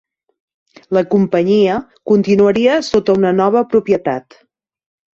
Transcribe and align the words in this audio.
La 0.97 1.03
companyia 1.11 1.77
continuaria 2.13 2.81
sota 2.91 3.19
una 3.23 3.37
nova 3.45 3.67
propietat. 3.75 4.45